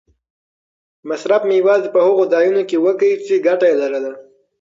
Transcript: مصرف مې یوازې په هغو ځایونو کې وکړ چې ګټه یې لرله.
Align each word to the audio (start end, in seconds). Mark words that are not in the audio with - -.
مصرف 1.09 1.41
مې 1.47 1.55
یوازې 1.61 1.87
په 1.95 1.99
هغو 2.05 2.23
ځایونو 2.33 2.61
کې 2.69 2.77
وکړ 2.85 3.11
چې 3.27 3.43
ګټه 3.47 3.65
یې 3.71 3.75
لرله. 3.81 4.11